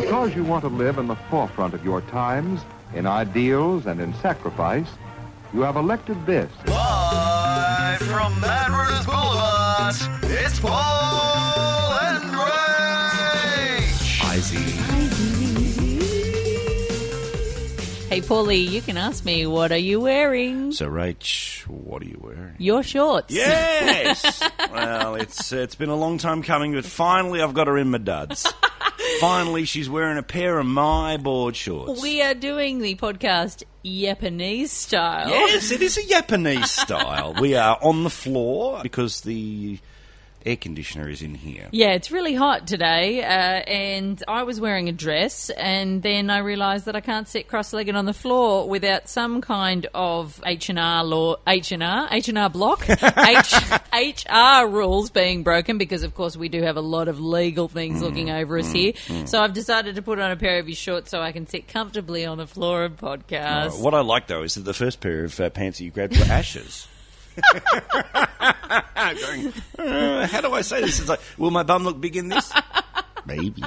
[0.00, 2.62] Because you want to live in the forefront of your times,
[2.94, 4.88] in ideals and in sacrifice,
[5.52, 6.50] you have elected this.
[6.66, 14.93] Live from Mad Runners Boulevard, it's Paul and Rach.
[18.14, 20.70] Hey, Paulie, you can ask me, what are you wearing?
[20.70, 22.54] So, Rach, what are you wearing?
[22.58, 23.34] Your shorts.
[23.34, 24.40] Yes.
[24.72, 27.98] well, it's it's been a long time coming, but finally I've got her in my
[27.98, 28.46] duds.
[29.20, 32.00] finally, she's wearing a pair of my board shorts.
[32.00, 35.28] We are doing the podcast Japanese style.
[35.30, 37.34] yes, it is a Japanese style.
[37.40, 39.80] We are on the floor because the
[40.44, 41.68] air conditioner is in here.
[41.72, 46.38] Yeah, it's really hot today, uh, and I was wearing a dress, and then I
[46.38, 50.78] realised that I can't sit cross-legged on the floor without some kind of H and
[50.78, 53.54] R law, H and R, H and R block, H
[53.92, 58.02] HR rules being broken because, of course, we do have a lot of legal things
[58.02, 58.92] looking over us here.
[59.26, 61.68] So I've decided to put on a pair of your shorts so I can sit
[61.68, 63.80] comfortably on the floor and podcast.
[63.80, 66.16] What I like though is that the first pair of uh, pants that you grabbed
[66.18, 66.88] were ashes.
[69.12, 70.98] Going, uh, how do I say this?
[71.00, 72.50] It's like, will my bum look big in this?
[73.26, 73.62] Maybe.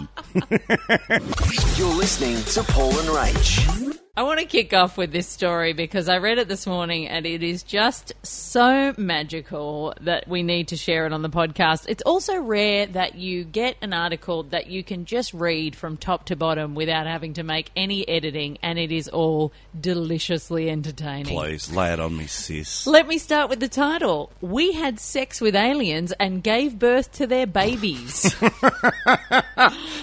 [1.75, 3.97] You're listening to Paul and Rach.
[4.17, 7.23] I want to kick off with this story because I read it this morning and
[7.27, 11.85] it is just so magical that we need to share it on the podcast.
[11.87, 16.25] It's also rare that you get an article that you can just read from top
[16.25, 21.37] to bottom without having to make any editing and it is all deliciously entertaining.
[21.37, 22.87] Please lay it on me, sis.
[22.87, 24.31] Let me start with the title.
[24.41, 28.35] We had sex with aliens and gave birth to their babies.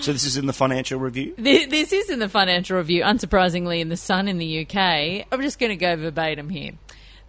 [0.01, 1.33] So this is in the financial review.
[1.37, 5.27] Th- This is in the Financial Review, unsurprisingly, in The Sun in the UK.
[5.33, 6.73] I'm just going to go verbatim here.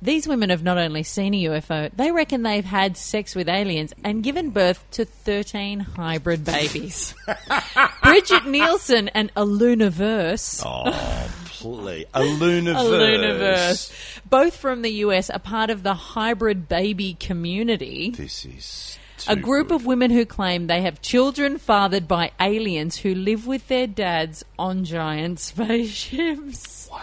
[0.02, 3.94] These women have not only seen a UFO, they reckon they've had sex with aliens
[4.04, 7.16] and given birth to 13 hybrid babies.
[8.04, 12.06] Bridget Nielsen and Illunaverse, Oh, please.
[12.14, 12.76] A Lunaverse.
[12.76, 18.12] Illunaverse, both from the US, are part of the hybrid baby community.
[18.12, 19.76] This is A group good.
[19.76, 24.44] of women who claim they have children fathered by aliens who live with their dads
[24.58, 26.90] on giant spaceships.
[26.92, 27.02] Wow.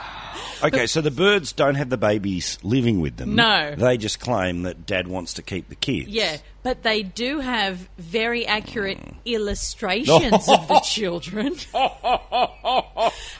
[0.64, 3.34] Okay, so the birds don't have the babies living with them.
[3.34, 3.74] No.
[3.74, 6.08] They just claim that dad wants to keep the kids.
[6.08, 9.14] Yeah, but they do have very accurate mm.
[9.24, 11.56] illustrations of the children.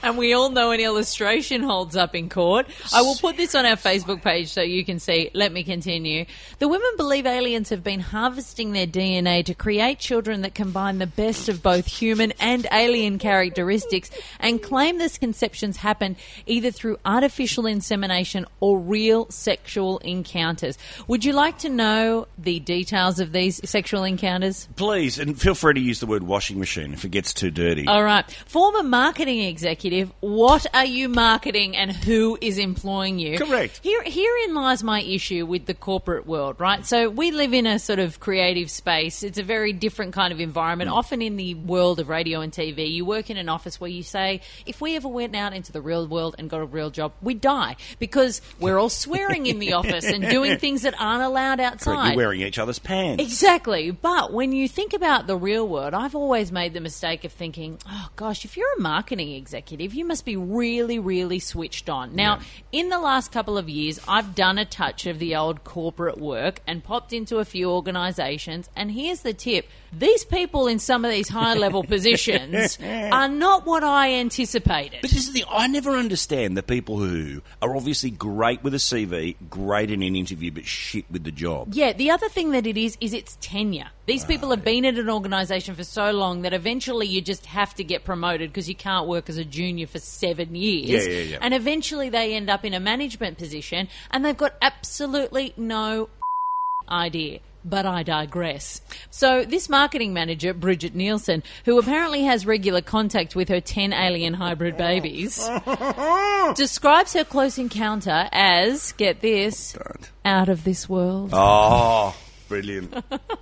[0.03, 2.67] and we all know an illustration holds up in court.
[2.93, 5.29] I will put this on our Facebook page so you can see.
[5.33, 6.25] Let me continue.
[6.59, 11.07] The women believe aliens have been harvesting their DNA to create children that combine the
[11.07, 17.65] best of both human and alien characteristics and claim this conceptions happen either through artificial
[17.65, 20.77] insemination or real sexual encounters.
[21.07, 24.67] Would you like to know the details of these sexual encounters?
[24.75, 27.87] Please, and feel free to use the word washing machine if it gets too dirty.
[27.87, 28.29] All right.
[28.45, 33.37] Former marketing executive, what are you marketing and who is employing you?
[33.37, 33.79] Correct.
[33.83, 36.85] Here, herein lies my issue with the corporate world, right?
[36.85, 39.23] So we live in a sort of creative space.
[39.23, 40.89] It's a very different kind of environment.
[40.89, 40.95] Mm.
[40.95, 44.03] Often in the world of radio and TV, you work in an office where you
[44.03, 47.13] say, if we ever went out into the real world and got a real job,
[47.21, 51.59] we'd die because we're all swearing in the office and doing things that aren't allowed
[51.59, 51.95] outside.
[51.95, 53.02] Correct, You're wearing each other's pants.
[53.19, 53.91] Exactly.
[53.91, 57.77] But when you think about the real world, I've always made the mistake of thinking,
[57.87, 62.15] oh gosh, if you're a marketing executive, you must be really, really switched on.
[62.15, 62.39] Now,
[62.71, 66.61] in the last couple of years, I've done a touch of the old corporate work
[66.67, 68.69] and popped into a few organizations.
[68.75, 69.67] And here's the tip
[69.97, 74.99] these people in some of these high level positions are not what I anticipated.
[75.01, 78.77] But this is the I never understand the people who are obviously great with a
[78.77, 81.69] CV, great in an interview, but shit with the job.
[81.73, 83.89] Yeah, the other thing that it is is it's tenure.
[84.05, 87.73] These people have been at an organisation for so long that eventually you just have
[87.75, 90.89] to get promoted because you can't work as a junior for seven years.
[90.89, 91.37] Yeah, yeah, yeah.
[91.39, 96.09] And eventually they end up in a management position and they've got absolutely no
[96.89, 97.39] idea.
[97.65, 98.81] But I digress.
[99.09, 104.33] So, this marketing manager, Bridget Nielsen, who apparently has regular contact with her 10 alien
[104.33, 105.49] hybrid babies,
[106.55, 109.77] describes her close encounter as, get this,
[110.25, 111.29] out of this world.
[111.33, 112.15] Oh,
[112.47, 112.91] brilliant,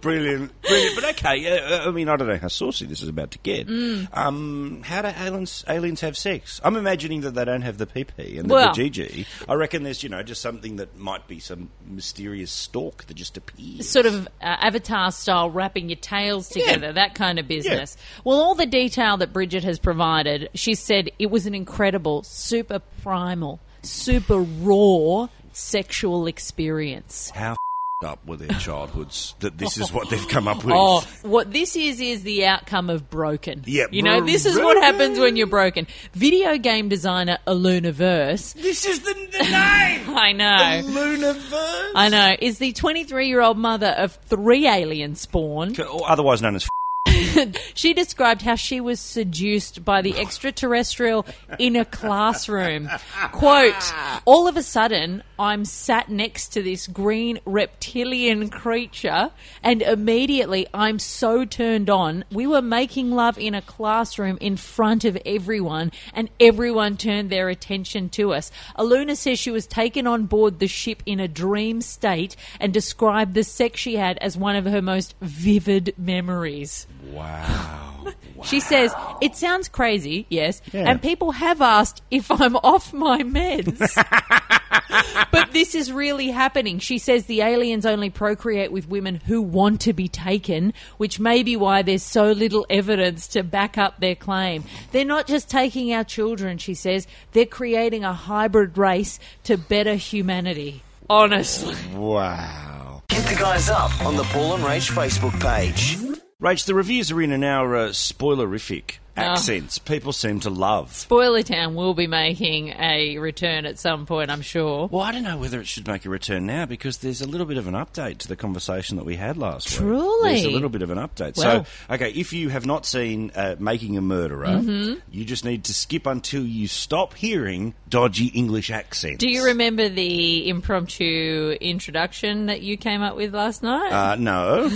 [0.01, 0.95] brilliant, brilliant.
[0.95, 3.67] But okay, uh, I mean, I don't know how saucy this is about to get.
[3.67, 4.07] Mm.
[4.15, 6.59] Um, how do aliens aliens have sex?
[6.63, 9.25] I'm imagining that they don't have the PP and the Well- GG.
[9.47, 13.37] I reckon there's you know just something that might be some mysterious stalk that just
[13.37, 13.89] appears.
[13.89, 17.97] sort of uh, avatar style wrapping your tails together, that kind of business.
[18.23, 22.79] Well, all the detail that Bridget has provided, she said it was an incredible, super
[23.01, 27.29] primal, super raw sexual experience.
[27.35, 27.55] how
[28.03, 30.73] up with their childhoods that this is what they've come up with.
[30.75, 33.63] Oh, what this is is the outcome of broken.
[33.65, 35.87] Yeah, you know, this is what happens when you're broken.
[36.13, 38.53] Video game designer Alunaverse.
[38.53, 39.51] This is the, the name.
[40.17, 40.81] I know.
[40.89, 41.91] Lunaverse.
[41.95, 42.35] I know.
[42.39, 45.75] Is the 23 year old mother of three alien spawn.
[45.79, 46.67] Or otherwise known as.
[47.73, 51.25] She described how she was seduced by the extraterrestrial
[51.57, 52.89] in a classroom.
[53.31, 53.93] Quote,
[54.25, 59.31] all of a sudden, I'm sat next to this green reptilian creature,
[59.63, 62.25] and immediately I'm so turned on.
[62.31, 67.49] We were making love in a classroom in front of everyone, and everyone turned their
[67.49, 68.51] attention to us.
[68.77, 73.33] Aluna says she was taken on board the ship in a dream state and described
[73.33, 76.85] the sex she had as one of her most vivid memories.
[77.11, 77.77] Wow.
[78.43, 80.89] She says, It sounds crazy, yes, Yeah.
[80.89, 83.77] and people have asked if I'm off my meds.
[85.31, 86.79] but this is really happening.
[86.79, 91.43] She says the aliens only procreate with women who want to be taken, which may
[91.43, 94.63] be why there's so little evidence to back up their claim.
[94.91, 99.93] They're not just taking our children, she says, they're creating a hybrid race to better
[99.93, 100.81] humanity.
[101.11, 101.75] Honestly.
[101.93, 103.03] wow.
[103.09, 105.97] Hit the guys up on the Paul and Rach Facebook page.
[106.41, 109.77] Rach, the reviews are in and our uh, spoilerific accents.
[109.77, 110.93] People seem to love.
[110.93, 114.87] Spoiler Town will be making a return at some point, I'm sure.
[114.91, 117.45] Well, I don't know whether it should make a return now because there's a little
[117.47, 119.79] bit of an update to the conversation that we had last week.
[119.79, 120.29] Truly?
[120.33, 121.37] There's a little bit of an update.
[121.37, 124.99] Well- so, okay, if you have not seen uh, Making a Murderer, Mm-hmm.
[125.11, 129.17] you just need to skip until you stop hearing dodgy English accents.
[129.19, 133.91] Do you remember the impromptu introduction that you came up with last night?
[133.91, 134.69] Uh, no.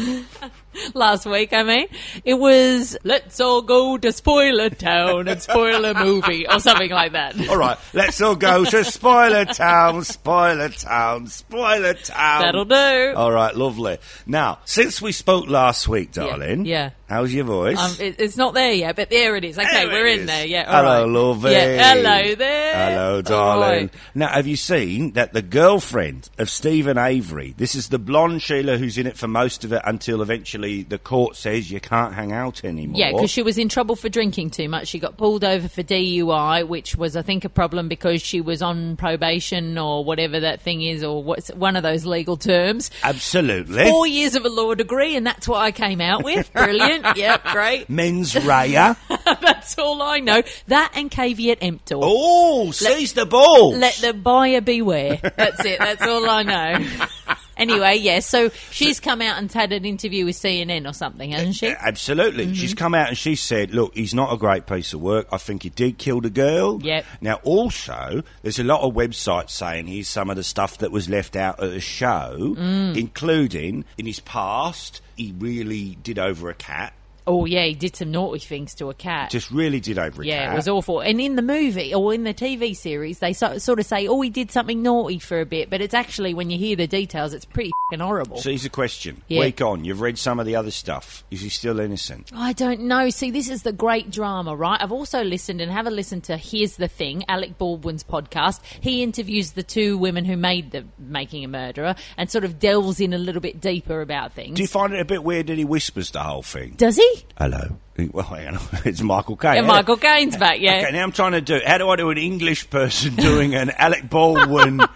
[0.93, 1.87] last week, I mean.
[2.23, 7.11] It was, let's all go to Spoiler Town and spoil a movie, or something like
[7.11, 7.35] that.
[7.47, 12.41] All right, let's all go to Spoiler Town, Spoiler Town, Spoiler Town.
[12.41, 13.13] That'll do.
[13.15, 13.99] All right, lovely.
[14.25, 16.89] Now, since we spoke last week, darling, yeah.
[17.07, 17.77] how's your voice?
[17.77, 19.59] Um, it, it's not there yet, but there it is.
[19.59, 20.47] Okay, There we're it in there.
[20.47, 20.63] Yeah.
[20.71, 21.11] all Hello, right.
[21.11, 21.51] lovey.
[21.51, 21.93] Yeah.
[21.93, 22.73] Hello there.
[22.89, 23.87] Hello, Oh, darling.
[23.87, 23.93] boy.
[24.15, 28.77] now, have you seen that the girlfriend of Steven Avery, this is the blonde Sheila
[28.79, 32.31] who's in it for most of it until eventually the court says you can't hang
[32.31, 32.97] out anymore?
[32.99, 34.87] Yeah, because she was in trouble for drinking too much.
[34.87, 38.61] She got pulled over for DUI, which was, I think, a problem because she was
[38.61, 42.91] on probation or whatever that thing is, or what's one of those legal terms.
[43.03, 43.83] Absolutely.
[43.83, 46.51] Four years of a law degree, and that's what I came out with.
[46.53, 47.05] Brilliant.
[47.17, 47.89] yep, great.
[47.89, 48.93] Mens rea.
[49.25, 50.41] That's all I know.
[50.67, 51.95] That and caveat emptor.
[51.97, 53.75] oh, seize the ball.
[53.75, 55.19] Let the buyer beware.
[55.35, 55.79] That's it.
[55.79, 56.87] That's all I know.
[57.57, 58.27] Anyway, yes.
[58.27, 61.67] so she's come out and had an interview with CNN or something, hasn't she?
[61.67, 62.45] Absolutely.
[62.45, 62.53] Mm-hmm.
[62.53, 65.27] She's come out and she said, look, he's not a great piece of work.
[65.31, 66.81] I think he did kill the girl.
[66.81, 67.05] Yep.
[67.21, 71.09] Now, also, there's a lot of websites saying here's some of the stuff that was
[71.09, 72.97] left out at the show, Mm.
[72.97, 76.93] including in his past, he really did over a cat.
[77.27, 79.31] Oh, yeah, he did some naughty things to a cat.
[79.31, 80.27] Just really did over a cat.
[80.27, 80.99] yeah, it was awful.
[80.99, 84.21] And in the movie or in the TV series, they so, sort of say, "Oh,
[84.21, 87.33] he did something naughty for a bit," but it's actually when you hear the details,
[87.33, 88.37] it's pretty fing horrible.
[88.37, 89.21] So here's a question.
[89.27, 89.41] Yeah.
[89.41, 91.23] Week on, you've read some of the other stuff.
[91.31, 92.31] Is he still innocent?
[92.33, 93.09] I don't know.
[93.09, 94.81] See, this is the great drama, right?
[94.81, 98.61] I've also listened and have a listen to Here's the Thing, Alec Baldwin's podcast.
[98.81, 102.99] He interviews the two women who made the Making a Murderer and sort of delves
[102.99, 104.55] in a little bit deeper about things.
[104.55, 106.73] Do you find it a bit weird that he whispers the whole thing?
[106.77, 107.14] Does he?
[107.37, 107.77] Hello.
[108.11, 108.59] Well, hang on.
[108.85, 109.55] It's Michael Caine.
[109.55, 109.61] Yeah.
[109.61, 110.81] Michael Caine's back, yeah.
[110.81, 111.59] Okay, now I'm trying to do.
[111.65, 114.81] How do I do an English person doing an Alec Baldwin?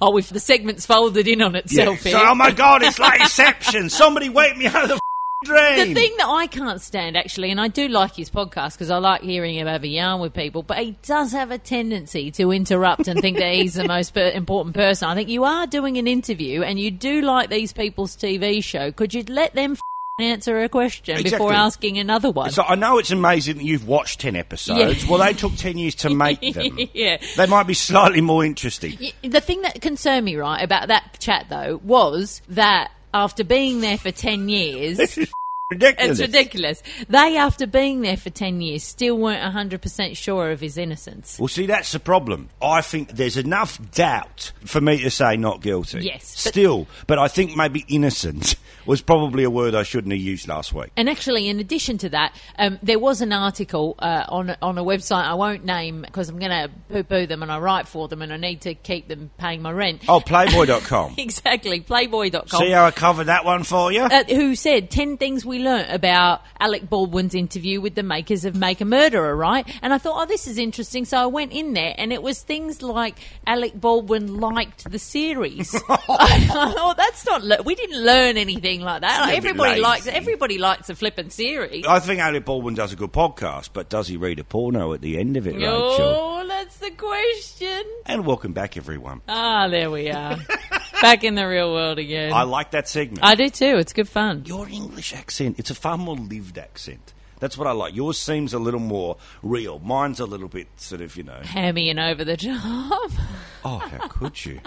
[0.00, 1.58] Oh, if the segment's folded in on Yeah.
[1.60, 3.90] itself So, oh my God, it's like Inception.
[3.90, 4.98] Somebody wake me out of the
[5.44, 5.88] dream.
[5.88, 8.96] The thing that I can't stand, actually, and I do like his podcast because I
[8.96, 12.50] like hearing him have a yarn with people, but he does have a tendency to
[12.50, 15.06] interrupt and think that he's the most per- important person.
[15.08, 18.90] I think you are doing an interview and you do like these people's TV show.
[18.90, 19.76] Could you let them
[20.18, 22.50] answer a question before asking another one?
[22.50, 25.04] So I know it's amazing that you've watched ten episodes.
[25.04, 25.10] Yeah.
[25.10, 26.78] Well, they took ten years to make them.
[26.92, 27.18] yeah.
[27.36, 28.98] They might be slightly more interesting.
[29.22, 33.98] The thing that concerned me, right, about that chat, though, was that after being there
[33.98, 35.18] for 10 years.
[35.72, 36.18] Ridiculous.
[36.18, 36.82] It's ridiculous.
[37.10, 41.38] They, after being there for 10 years, still weren't 100% sure of his innocence.
[41.38, 42.48] Well, see, that's the problem.
[42.62, 46.00] I think there's enough doubt for me to say not guilty.
[46.00, 48.54] Yes, but- Still, but I think maybe innocent
[48.86, 50.88] was probably a word I shouldn't have used last week.
[50.96, 54.82] And actually, in addition to that, um, there was an article uh, on on a
[54.82, 58.08] website I won't name because I'm going to poo poo them and I write for
[58.08, 60.04] them and I need to keep them paying my rent.
[60.08, 61.16] Oh, Playboy.com.
[61.18, 62.46] Exactly, Playboy.com.
[62.58, 64.00] See how I covered that one for you?
[64.04, 68.44] uh, who said 10 things we we learnt about Alec Baldwin's interview with the makers
[68.44, 69.68] of Make a Murderer, right?
[69.82, 71.04] And I thought, oh, this is interesting.
[71.04, 75.74] So I went in there, and it was things like Alec Baldwin liked the series.
[75.88, 77.42] I thought that's not.
[77.42, 79.26] Le- we didn't learn anything like that.
[79.26, 80.06] Like, everybody likes.
[80.06, 81.84] Everybody likes a flippant series.
[81.86, 85.00] I think Alec Baldwin does a good podcast, but does he read a porno at
[85.00, 85.68] the end of it, Rachel?
[85.70, 87.84] Oh, that's the question.
[88.06, 89.22] And welcome back, everyone.
[89.28, 90.36] Ah, there we are.
[91.00, 92.32] Back in the real world again.
[92.32, 93.24] I like that segment.
[93.24, 93.76] I do too.
[93.76, 94.44] It's good fun.
[94.46, 97.12] Your English accent, it's a far more lived accent.
[97.40, 97.94] That's what I like.
[97.94, 99.78] Yours seems a little more real.
[99.78, 101.38] Mine's a little bit sort of, you know.
[101.42, 103.10] Hammy and over the top.
[103.64, 104.60] Oh, how could you?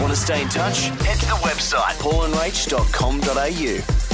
[0.00, 0.86] Want to stay in touch?
[0.88, 4.07] Head to the website paulandrach.com.au.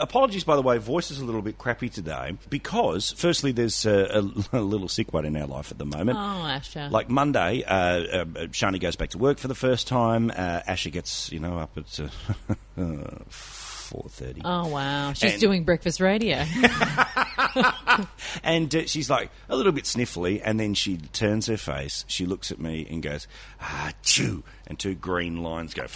[0.00, 4.22] Apologies, by the way, voice is a little bit crappy today because, firstly, there's uh,
[4.52, 6.18] a, a little sick one in our life at the moment.
[6.18, 6.88] Oh, Asher.
[6.90, 10.30] Like Monday, uh, uh, Shani goes back to work for the first time.
[10.30, 12.08] Uh, Asher gets, you know, up at uh,
[13.28, 14.40] four thirty.
[14.44, 16.44] Oh wow, she's And- doing breakfast radio.
[18.44, 22.04] And uh, she's like a little bit sniffly, and then she turns her face.
[22.06, 23.26] She looks at me and goes,
[23.60, 25.86] "Ah, chew," and two green lines go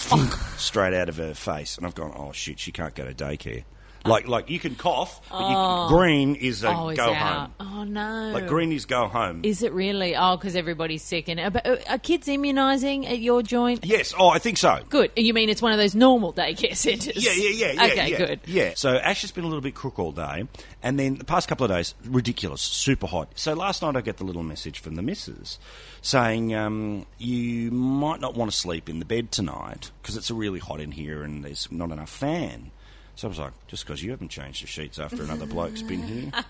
[0.57, 1.77] straight out of her face.
[1.77, 3.63] And I've gone, "Oh shit, she can't go to daycare."
[4.07, 7.55] Like, like you can cough, but you can, green is a oh, go home.
[7.59, 8.33] Oh no.
[8.35, 9.41] Like green is go home.
[9.45, 10.15] Is it really?
[10.15, 11.29] Oh, because everybody's sick.
[11.29, 13.85] And but, uh, are kids immunising at your joint?
[13.85, 14.13] yes.
[14.19, 14.81] Oh, I think so.
[14.91, 15.13] Good.
[15.17, 17.25] You mean it's one of those normal daycare centres?
[17.25, 17.93] Yeah, yeah, yeah, yeah.
[17.93, 18.41] Okay, yeah, good.
[18.47, 18.73] Yeah.
[18.77, 20.47] So Ash has been a little bit crook all day,
[20.83, 23.31] and then the past couple of days, ridiculous, super hot.
[23.37, 25.59] So last night I get the little message from the missus
[26.03, 30.59] saying um, you might not want to sleep in the bed tonight because it's really
[30.59, 32.71] hot in here and there's not enough fan.
[33.17, 36.03] So I was like, just because you haven't changed the sheets after another bloke's been
[36.03, 36.31] here.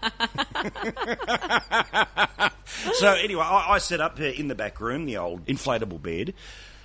[2.95, 6.35] so anyway, I, I set up in the back room the old inflatable bed.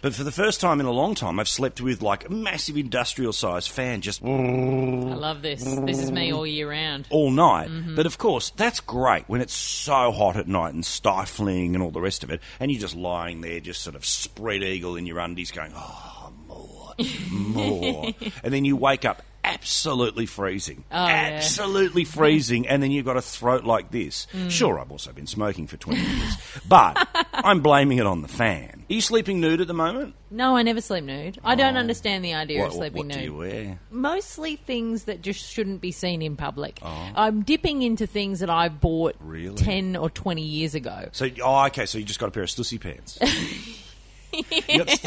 [0.01, 2.77] But for the first time in a long time, I've slept with like a massive
[2.77, 5.61] industrial sized fan just I love this.
[5.61, 7.05] This is me all year round.
[7.09, 7.69] all night.
[7.69, 7.95] Mm-hmm.
[7.95, 11.91] But of course, that's great when it's so hot at night and stifling and all
[11.91, 15.05] the rest of it, and you're just lying there, just sort of spread eagle in
[15.05, 16.93] your undies, going, "Oh, more,
[17.29, 18.09] more,"
[18.43, 19.21] and then you wake up
[19.53, 21.31] absolutely freezing, Oh, yeah.
[21.35, 24.27] absolutely freezing, and then you've got a throat like this.
[24.33, 24.49] Mm.
[24.51, 26.33] Sure, I've also been smoking for twenty years,
[26.67, 28.85] but I'm blaming it on the fan.
[28.89, 30.15] Are you sleeping nude at the moment?
[30.31, 31.39] No, I never sleep nude.
[31.43, 33.17] I don't understand the idea What, of sleeping what nude.
[33.17, 33.79] do you wear?
[33.91, 36.79] Mostly things that just shouldn't be seen in public.
[36.83, 39.25] I'm dipping into things that I bought Oh.
[39.25, 39.55] Really?
[39.55, 41.09] 10 or 20 years ago.
[41.11, 41.85] So, oh, okay.
[41.85, 43.17] So you just got a pair of stussy pants.
[44.67, 45.03] you, got,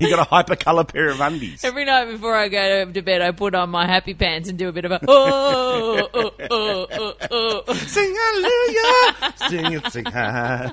[0.00, 1.64] you got a hypercolour pair of undies.
[1.64, 4.68] Every night before I go to bed, I put on my happy pants and do
[4.68, 7.62] a bit of a oh, oh, oh, oh, oh.
[7.66, 7.74] oh.
[7.74, 10.72] Sing hallelujah, sing it, sing high.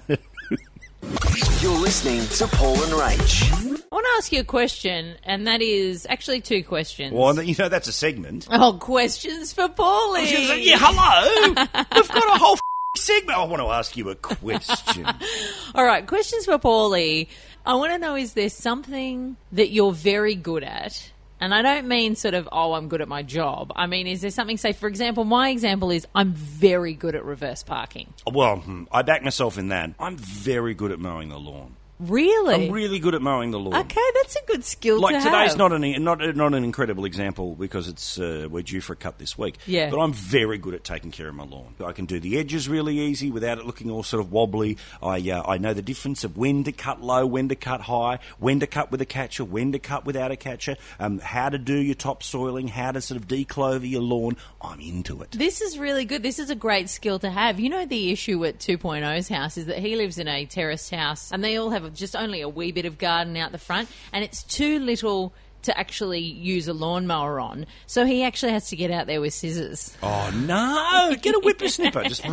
[1.61, 3.51] You're listening to Paul and Rach.
[3.91, 7.13] I want to ask you a question, and that is actually two questions.
[7.13, 8.47] Well, you know that's a segment.
[8.51, 10.19] Oh, questions for Paulie.
[10.19, 11.47] I was gonna say, yeah, hello.
[11.95, 12.61] We've got a whole f-
[12.97, 13.37] segment.
[13.37, 15.05] I want to ask you a question.
[15.75, 17.27] All right, questions for Paulie.
[17.65, 21.11] I want to know is there something that you're very good at?
[21.41, 23.71] And I don't mean sort of, oh, I'm good at my job.
[23.75, 27.23] I mean, is there something, say, for example, my example is I'm very good at
[27.23, 28.13] reverse parking.
[28.29, 29.91] well, hmm, I back myself in that.
[29.99, 31.75] I'm very good at mowing the lawn.
[31.99, 32.67] Really?
[32.67, 33.75] I'm really good at mowing the lawn.
[33.81, 35.57] okay, that's a good skill Like to today's have.
[35.57, 39.17] not an not not an incredible example because it's uh, we're due for a cut
[39.19, 39.57] this week.
[39.65, 39.89] Yeah.
[39.89, 41.75] but I'm very good at taking care of my lawn.
[41.83, 44.77] I can do the edges really easy without it looking all sort of wobbly.
[45.03, 48.19] I uh, I know the difference of when to cut low, when to cut high,
[48.39, 51.57] when to cut with a catcher, when to cut without a catcher, um, how to
[51.57, 54.37] do your topsoiling, how to sort of declover your lawn.
[54.61, 55.31] I'm into it.
[55.31, 56.23] This is really good.
[56.23, 57.59] This is a great skill to have.
[57.59, 61.31] You know, the issue at 2.0's house is that he lives in a terraced house
[61.31, 64.23] and they all have just only a wee bit of garden out the front and
[64.23, 67.65] it's too little to actually use a lawnmower on.
[67.85, 69.93] So he actually has to get out there with scissors.
[70.01, 71.15] Oh no!
[71.21, 72.07] Get a whippersnipper.
[72.07, 72.25] Just.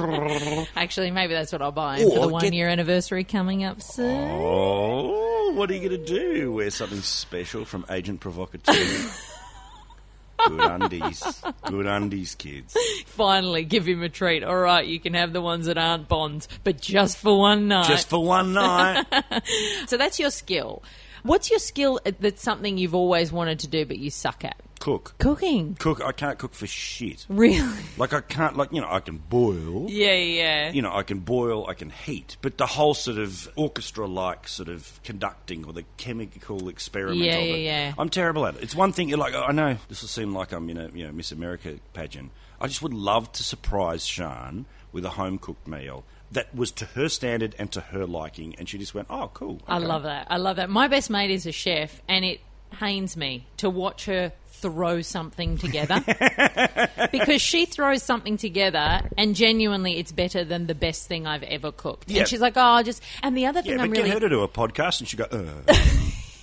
[0.77, 3.65] Actually, maybe that's what I'll buy him for Or the get- one year anniversary coming
[3.65, 4.31] up soon.
[4.31, 6.53] Oh, what are you going to do?
[6.53, 8.73] Wear something special from Agent Provocateur.
[10.49, 11.43] Good undies.
[11.65, 12.77] Good undies, kids.
[13.07, 14.45] Finally, give him a treat.
[14.45, 17.87] All right, you can have the ones that aren't bonds, but just for one night.
[17.87, 19.05] Just for one night.
[19.87, 20.83] so that's your skill.
[21.23, 24.61] What's your skill that's something you've always wanted to do but you suck at?
[24.87, 25.15] Cook.
[25.19, 25.75] Cooking.
[25.81, 26.01] Cook.
[26.01, 27.27] I can't cook for shit.
[27.29, 27.67] Really?
[27.99, 29.87] Like, I can't, like, you know, I can boil.
[29.91, 30.71] Yeah, yeah.
[30.71, 34.69] You know, I can boil, I can heat, but the whole sort of orchestra-like sort
[34.69, 37.95] of conducting or the chemical experiment Yeah, of yeah, it, yeah.
[37.99, 38.63] I'm terrible at it.
[38.63, 39.09] It's one thing.
[39.09, 41.33] You're like, oh, I know this will seem like I'm in a you know Miss
[41.33, 42.31] America pageant.
[42.61, 46.85] I just would love to surprise Shan with a home cooked meal that was to
[46.85, 50.27] her standard and to her liking, and she just went, "Oh, cool." I love that.
[50.31, 50.71] I love that.
[50.71, 52.41] My best mate is a chef, and it
[52.71, 54.33] pains me to watch her
[54.67, 56.03] throw something together
[57.13, 61.71] because she throws something together and genuinely it's better than the best thing I've ever
[61.71, 62.11] cooked.
[62.11, 62.21] Yeah.
[62.21, 64.29] And she's like, "Oh, just." And the other thing Yeah, I'm but really get her
[64.29, 65.25] to do a podcast and she go,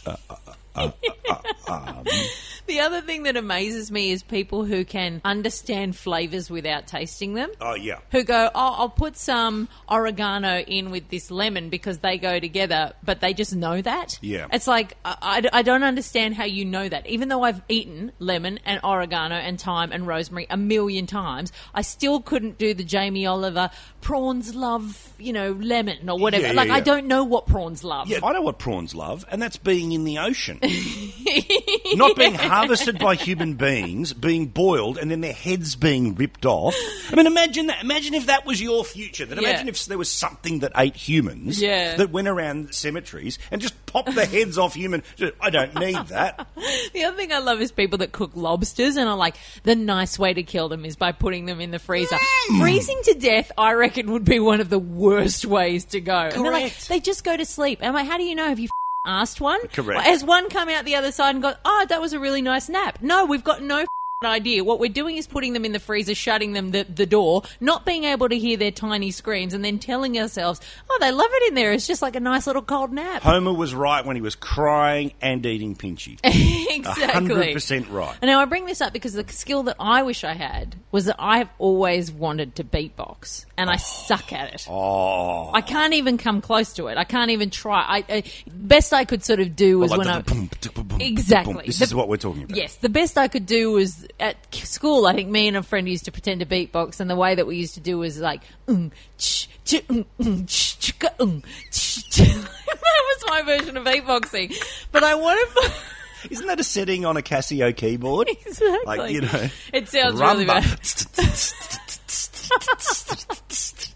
[0.05, 0.15] uh.
[0.75, 0.91] Uh,
[1.29, 1.35] uh,
[1.67, 2.05] uh, um.
[2.67, 7.49] the other thing that amazes me is people who can understand flavors without tasting them.
[7.61, 7.99] Oh, yeah.
[8.11, 12.93] who go, oh, I'll put some oregano in with this lemon because they go together,
[13.03, 14.17] but they just know that.
[14.21, 14.47] Yeah.
[14.51, 17.05] It's like, I, I- I don't understand how you know that.
[17.07, 21.81] Even though I've eaten lemon and oregano and thyme and rosemary a million times, I
[21.83, 23.69] still couldn't do the Jamie Oliver
[24.01, 26.43] prawns love, you know, lemon or whatever.
[26.43, 28.07] Yeah, yeah, like, I don't know what prawns love.
[28.07, 30.59] Yeah, I know what prawns love, and that's being in the ocean.
[31.95, 36.75] Not being harvested by human beings, being boiled, and then their heads being ripped off.
[37.11, 37.81] I mean, imagine that.
[37.83, 39.25] Imagine if that was your future.
[39.25, 39.49] That Yeah.
[39.49, 41.95] imagine if there was something that ate humans Yeah.
[41.97, 45.03] that went around cemeteries and just popped the heads off human.
[45.39, 46.47] I don't need that.
[46.93, 50.17] The other thing I love is people that cook lobsters and are like, the nice
[50.19, 52.17] way to kill them is by putting them in the freezer.
[52.51, 52.59] Mm.
[52.61, 56.15] Freezing to death, I reckon, would be one of the worst ways to go.
[56.15, 56.89] And they're like, Correct.
[56.89, 57.79] they just go to sleep.
[57.81, 58.47] And I'm like, how do you know?
[58.47, 58.69] Have you
[59.05, 59.67] asked one?
[59.69, 60.01] Correct.
[60.01, 62.69] Has one come out the other side and gone, oh, that was a really nice
[62.69, 62.99] nap?
[63.01, 63.87] No, we've got no f-
[64.25, 64.63] idea.
[64.63, 67.85] What we're doing is putting them in the freezer, shutting them the, the door, not
[67.85, 71.49] being able to hear their tiny screams, and then telling ourselves, oh, they love it
[71.49, 71.71] in there.
[71.71, 73.21] It's just like a nice little cold nap.
[73.21, 76.19] Homer was right when he was crying and eating Pinchy.
[76.23, 77.53] exactly.
[77.53, 78.17] 100% right.
[78.21, 81.05] And now I bring this up because the skill that I wish I had was
[81.05, 83.77] that I've always wanted to beatbox, and I oh.
[83.77, 84.67] suck at it.
[84.69, 85.51] Oh.
[85.53, 86.97] I can't even come close to it.
[86.97, 87.81] I can't even try.
[87.81, 90.87] I, I best I could sort of do was Like when the I boom, boom,
[90.87, 91.65] boom, exactly.
[91.65, 92.57] This The- is what we're talking about.
[92.57, 95.05] Yes, the best I could do was at school.
[95.05, 97.47] I think me and a friend used to pretend to beatbox, and the way that
[97.47, 102.09] we used to do was like, mm, ch, ch, mm, mm, ch, ch, mm, ch,
[102.09, 102.17] ch.
[102.17, 104.55] that was my version of beatboxing.
[104.91, 105.71] But I want to.
[106.29, 108.29] Isn't that a setting on a Casio keyboard?
[108.45, 108.79] Exactly.
[108.85, 109.49] Like, you know.
[109.73, 110.63] It sounds really bad.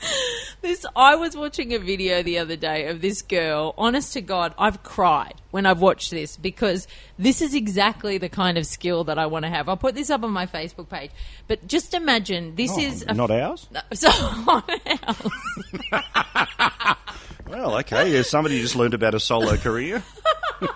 [0.60, 3.74] This I was watching a video the other day of this girl.
[3.78, 8.58] Honest to God, I've cried when I've watched this because this is exactly the kind
[8.58, 9.68] of skill that I want to have.
[9.68, 11.12] I'll put this up on my Facebook page.
[11.46, 13.68] But just imagine this Oh, is not ours?
[13.92, 14.64] so on
[15.06, 15.30] ours.
[17.48, 18.12] Well, okay.
[18.12, 20.02] Yeah, somebody just learned about a solo career.
[20.60, 20.70] on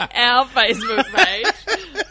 [0.00, 1.46] our Facebook page.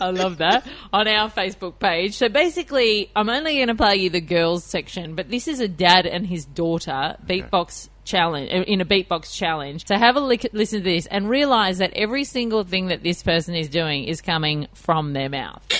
[0.06, 0.68] I love that.
[0.94, 2.16] On our Facebook page.
[2.16, 5.68] So basically, I'm only going to play you the girls section, but this is a
[5.68, 9.88] dad and his daughter beatbox challenge uh, in a beatbox challenge.
[9.88, 13.24] So have a lick, listen to this and realize that every single thing that this
[13.24, 15.62] person is doing is coming from their mouth.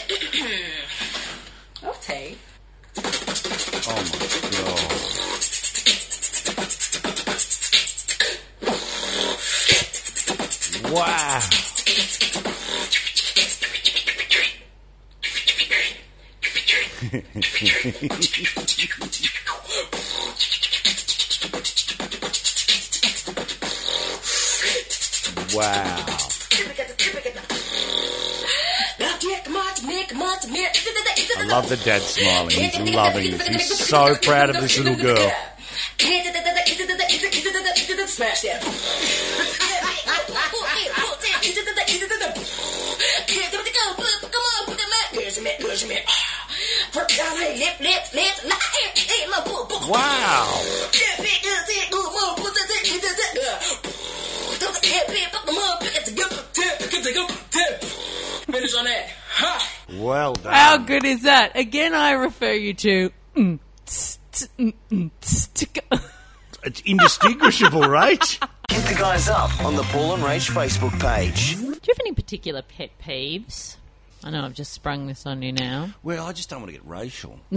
[1.84, 2.36] Okay.
[2.98, 3.02] Oh
[3.84, 5.06] my god.
[10.92, 11.75] Wow.
[25.54, 26.06] Wow.
[31.38, 32.50] I love the dad smiling.
[32.50, 33.48] He's loving this.
[33.48, 35.32] He's so proud of this little girl.
[38.08, 38.64] Smash that.
[49.90, 50.62] Wow.
[58.46, 59.10] Finish on that.
[59.30, 59.72] Ha!
[59.98, 60.54] Well done.
[60.54, 61.56] How good is that?
[61.56, 63.12] Again, I refer you to.
[63.36, 65.12] mm, mm, mm.
[66.64, 68.24] It's indistinguishable, right?
[68.72, 71.56] Hit the guys up on the Paul and Rach Facebook page.
[71.58, 73.76] Do you have any particular pet peeves?
[74.26, 75.90] I know I've just sprung this on you now.
[76.02, 77.40] Well, I just don't want to get racial.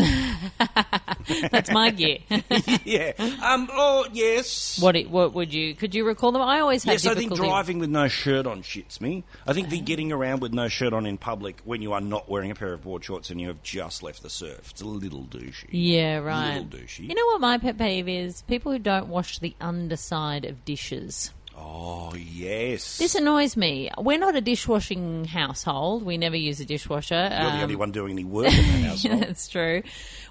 [1.51, 2.19] That's my gear.
[2.85, 3.13] yeah.
[3.43, 3.69] Um.
[3.73, 4.79] Oh, yes.
[4.81, 5.75] what it, what would you?
[5.75, 6.43] Could you recall them?
[6.43, 7.49] I always had Yes, I think difficulty.
[7.51, 9.25] driving with no shirt on shits me.
[9.47, 12.29] I think the getting around with no shirt on in public when you are not
[12.29, 14.71] wearing a pair of board shorts and you have just left the surf.
[14.71, 15.69] It's a little douchey.
[15.71, 16.59] Yeah, right.
[16.59, 17.09] Little douchey.
[17.09, 18.43] You know what my pet peeve is?
[18.43, 21.33] People who don't wash the underside of dishes.
[21.61, 22.99] Oh, yes.
[22.99, 23.91] This annoys me.
[23.99, 26.05] We're not a dishwashing household.
[26.05, 27.15] We never use a dishwasher.
[27.15, 29.21] You're the Um, only one doing any work in the household.
[29.23, 29.83] That's true.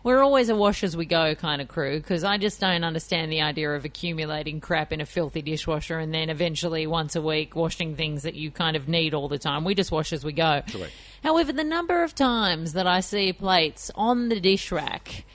[0.04, 3.32] We're always a wash as we go kind of crew because I just don't understand
[3.32, 7.56] the idea of accumulating crap in a filthy dishwasher and then eventually once a week
[7.56, 9.63] washing things that you kind of need all the time.
[9.66, 10.62] We just wash as we go.
[10.72, 10.94] Correct.
[11.24, 15.26] However, the number of times that I see plates on the dish rack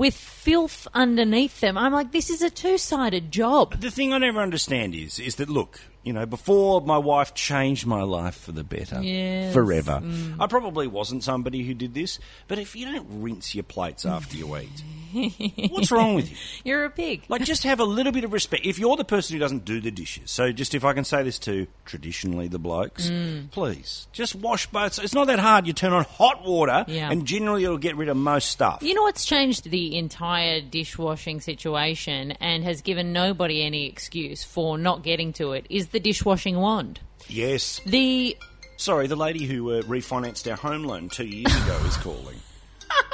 [0.00, 3.78] with filth underneath them, I'm like, this is a two sided job.
[3.78, 7.86] The thing I never understand is is that look, You know, before my wife changed
[7.86, 9.52] my life for the better, Yes.
[9.52, 10.02] forever.
[10.40, 14.36] I probably wasn't somebody who did this, but if you don't rinse your plates after
[14.36, 14.82] you eat,
[15.70, 16.36] what's wrong with you?
[16.64, 17.24] You're a pig.
[17.28, 18.64] Like, just have a little bit of respect.
[18.64, 21.22] If you're the person who doesn't do the dishes, so just if I can say
[21.22, 23.50] this to traditionally the blokes, Mm.
[23.50, 24.98] please just wash both.
[25.02, 25.66] It's not that hard.
[25.66, 27.10] You turn on hot water, Yeah.
[27.10, 28.82] and generally it'll get rid of most stuff.
[28.82, 34.78] You know what's changed the entire dishwashing situation and has given nobody any excuse for
[34.78, 37.00] not getting to it is the dishwashing wand.
[37.28, 37.80] Yes.
[37.86, 38.36] The
[38.76, 42.36] Sorry, the lady who uh, refinanced our home loan two years ago is calling.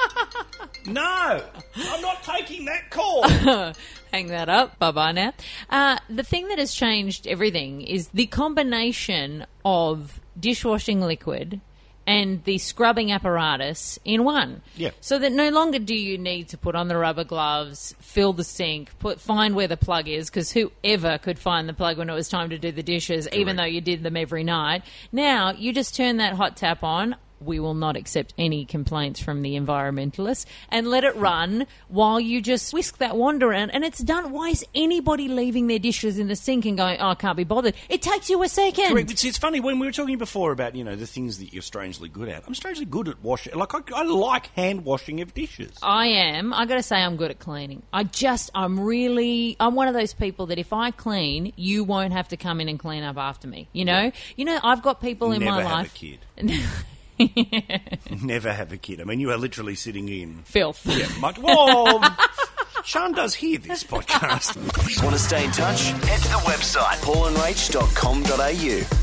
[0.86, 1.42] no,
[1.74, 3.28] I'm not taking that call.
[4.12, 4.78] hang that up.
[4.78, 5.32] Bye bye now.
[5.68, 11.60] Uh, the thing that has changed everything is the combination of dishwashing liquid
[12.06, 14.62] and the scrubbing apparatus in one.
[14.76, 14.90] Yeah.
[15.00, 18.44] So that no longer do you need to put on the rubber gloves, fill the
[18.44, 22.14] sink, put find where the plug is because whoever could find the plug when it
[22.14, 24.82] was time to do the dishes, even though you did them every night.
[25.12, 27.16] Now you just turn that hot tap on.
[27.40, 32.40] We will not accept any complaints from the environmentalists and let it run while you
[32.40, 34.32] just whisk that wand around and it's done.
[34.32, 37.44] Why is anybody leaving their dishes in the sink and going, oh, I can't be
[37.44, 37.74] bothered?
[37.88, 38.92] It takes you a second.
[38.92, 39.10] Correct.
[39.10, 41.62] It's, it's funny when we were talking before about you know the things that you're
[41.62, 42.44] strangely good at.
[42.46, 43.54] I'm strangely good at washing.
[43.54, 45.72] Like I, I like hand washing of dishes.
[45.82, 46.52] I am.
[46.54, 47.82] I got to say, I'm good at cleaning.
[47.92, 52.12] I just, I'm really, I'm one of those people that if I clean, you won't
[52.12, 53.68] have to come in and clean up after me.
[53.72, 56.02] You know, you know, I've got people in Never my have life.
[57.18, 57.98] a kid.
[58.22, 59.00] Never have a kid.
[59.00, 60.42] I mean, you are literally sitting in.
[60.44, 60.84] Filth.
[60.86, 61.38] Yeah, much.
[61.38, 62.02] Well,
[62.84, 64.56] Sean does hear this podcast.
[65.02, 65.82] Want to stay in touch?
[65.82, 69.02] Head to the website paulandrach.com.au.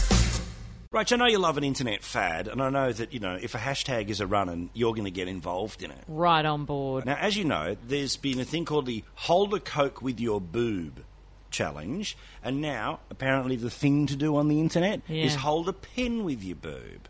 [0.92, 3.56] Right, I know you love an internet fad, and I know that, you know, if
[3.56, 6.04] a hashtag is a running, you're going to get involved in it.
[6.08, 7.08] Right on board.
[7.08, 10.40] Now, as you know, there's been a thing called the Hold a Coke with Your
[10.40, 11.04] Boob
[11.50, 16.24] challenge, and now, apparently, the thing to do on the internet is hold a pen
[16.24, 17.10] with your boob.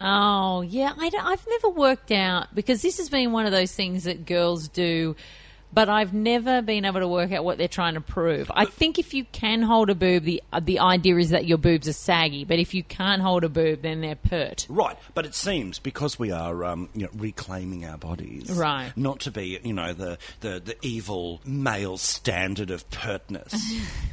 [0.00, 0.92] Oh, yeah.
[0.96, 4.68] I have never worked out because this has been one of those things that girls
[4.68, 5.16] do,
[5.72, 8.50] but I've never been able to work out what they're trying to prove.
[8.54, 11.58] I think if you can hold a boob, the uh, the idea is that your
[11.58, 14.66] boobs are saggy, but if you can't hold a boob, then they're pert.
[14.68, 18.92] Right, but it seems because we are, um, you know, reclaiming our bodies, Right.
[18.96, 23.54] Not to be, you know, the the, the evil male standard of pertness,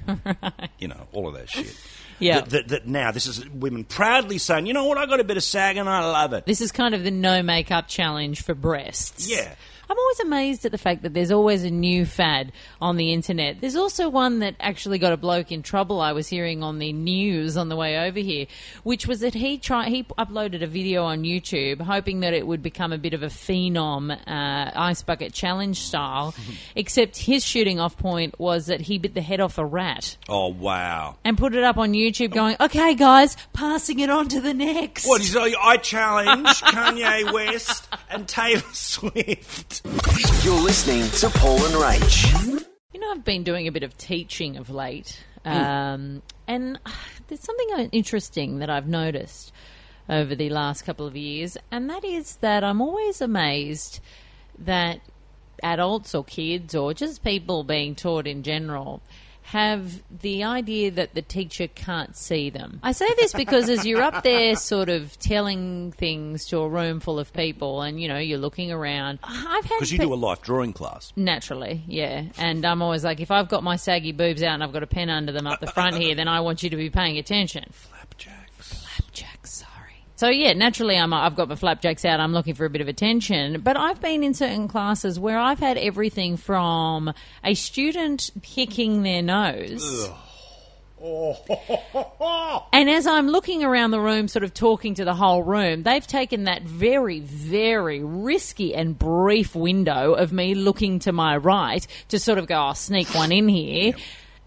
[0.79, 1.75] You know, all of that shit.
[2.19, 2.41] Yeah.
[2.41, 5.23] That, that, that now this is women proudly saying, you know what, I got a
[5.23, 6.45] bit of sag and I love it.
[6.45, 9.29] This is kind of the no makeup challenge for breasts.
[9.29, 9.55] Yeah.
[9.89, 13.61] I'm always amazed at the fact that there's always a new fad on the internet.
[13.61, 16.01] There's also one that actually got a bloke in trouble.
[16.01, 18.47] I was hearing on the news on the way over here,
[18.83, 22.61] which was that he tried he uploaded a video on YouTube, hoping that it would
[22.63, 26.33] become a bit of a phenom uh, ice bucket challenge style.
[26.75, 30.47] except his shooting off point was that he bit the head off a rat Oh
[30.47, 31.15] wow!
[31.23, 35.07] and put it up on YouTube, going, "Okay, guys, passing it on to the next."
[35.07, 39.74] What is I challenge Kanye West and Taylor Swift?
[40.43, 42.65] You're listening to Paul and Rach.
[42.93, 46.91] You know, I've been doing a bit of teaching of late, um, and uh,
[47.27, 49.51] there's something interesting that I've noticed
[50.07, 53.99] over the last couple of years, and that is that I'm always amazed
[54.59, 55.01] that
[55.63, 59.01] adults or kids or just people being taught in general
[59.45, 62.79] have the idea that the teacher can't see them.
[62.81, 66.99] I say this because as you're up there sort of telling things to a room
[66.99, 70.13] full of people and you know you're looking around I've had Because you pe- do
[70.13, 71.13] a life drawing class.
[71.15, 72.23] Naturally, yeah.
[72.39, 74.87] And I'm always like, if I've got my saggy boobs out and I've got a
[74.87, 77.65] pen under them up the front here, then I want you to be paying attention.
[80.17, 80.23] Flapjacks.
[80.23, 80.23] Flapjacks, sorry.
[80.23, 82.19] So yeah, naturally, I'm, I've got my flapjacks out.
[82.19, 83.61] I'm looking for a bit of attention.
[83.61, 89.21] But I've been in certain classes where I've had everything from a student picking their
[89.21, 90.09] nose.
[92.73, 96.07] And as I'm looking around the room, sort of talking to the whole room, they've
[96.07, 102.17] taken that very, very risky and brief window of me looking to my right to
[102.17, 103.93] sort of go, I'll sneak one in here.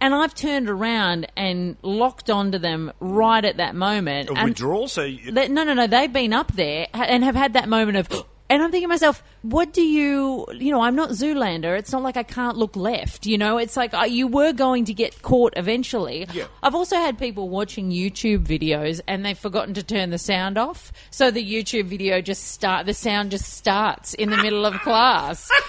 [0.00, 4.30] And I've turned around and locked onto them right at that moment.
[4.30, 4.88] A And withdrawal.
[4.88, 5.86] So you, they- no, no, no.
[5.86, 8.24] They've been up there and have had that moment of.
[8.50, 11.78] And I'm thinking to myself, what do you, you know, I'm not Zoolander.
[11.78, 13.26] It's not like I can't look left.
[13.26, 16.26] You know, it's like uh, you were going to get caught eventually.
[16.32, 16.46] Yeah.
[16.62, 20.92] I've also had people watching YouTube videos and they've forgotten to turn the sound off.
[21.10, 25.50] So the YouTube video just start, the sound just starts in the middle of class.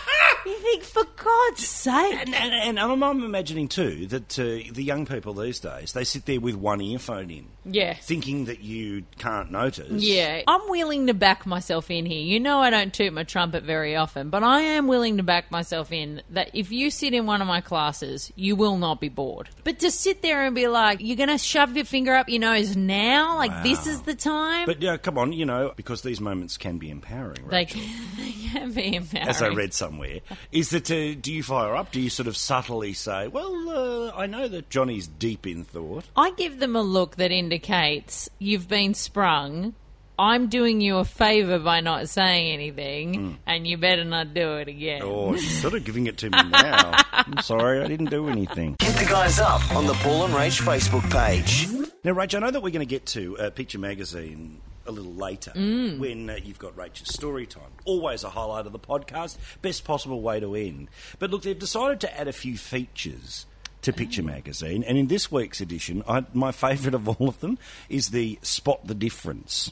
[0.46, 2.14] you think, for God's sake.
[2.16, 6.04] And, and, and I'm, I'm imagining too that uh, the young people these days they
[6.04, 7.94] sit there with one earphone in, Yeah.
[7.96, 9.90] thinking that you can't notice.
[10.04, 12.22] Yeah, I'm willing to back myself in here.
[12.22, 15.52] You know, I don't toot my trumpet very often, but I am willing to back
[15.52, 19.10] myself in that if you sit in one of my classes, you will not be
[19.10, 19.50] bored.
[19.64, 22.40] But to sit there and be like, you're going to shove your finger up your
[22.42, 24.66] nose now, like this is the time.
[24.66, 27.48] But yeah, come on, you know, because these moments can be empowering.
[27.48, 27.68] they, Right?
[27.70, 27.82] can,
[28.18, 29.28] they can be empowering.
[29.30, 30.20] As I read somewhere,
[30.52, 31.92] is that uh, do you fire up?
[31.92, 36.06] Do you sort of subtly say, "Well, uh, I know that Johnny's deep in thought."
[36.16, 39.74] I give them a look that indicates you've been sprung.
[40.18, 44.68] I'm doing you a favour by not saying anything, and you better not do it
[44.68, 45.02] again.
[45.02, 46.92] Oh, she's sort of giving it to me now.
[47.14, 48.76] I'm sorry, I didn't do anything.
[48.82, 51.70] Hit the guys up on the Paul and Rach Facebook page.
[52.04, 54.60] Now, Rach, I know that we're going to get to uh, Picture Magazine
[54.90, 57.72] a little later when uh, you've got Rachel's story time.
[57.86, 60.90] Always a highlight of the podcast, best possible way to end.
[61.20, 63.46] But look, they've decided to add a few features
[63.84, 67.58] to Picture Magazine, and in this week's edition, I, my favourite of all of them
[67.88, 69.72] is the Spot the Difference